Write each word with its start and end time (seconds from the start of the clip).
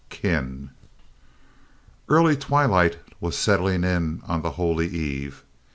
KIN 0.09 0.71
Early 2.09 2.35
twilight 2.35 2.97
was 3.19 3.37
setting 3.37 3.83
in 3.83 4.23
on 4.25 4.41
the 4.41 4.49
Holy 4.57 4.87
Eve. 4.87 5.43